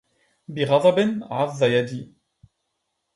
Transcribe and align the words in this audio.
بغضب 0.47 1.19
عض 1.31 1.63
يدي 1.63 2.13